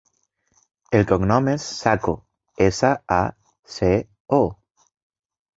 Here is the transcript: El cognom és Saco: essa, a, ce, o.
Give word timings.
El 0.99 1.03
cognom 1.11 1.49
és 1.51 1.67
Saco: 1.83 2.15
essa, 2.69 2.91
a, 3.19 3.21
ce, 3.77 3.93
o. 4.39 4.41